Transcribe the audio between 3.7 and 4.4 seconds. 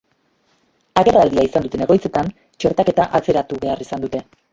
izan dute.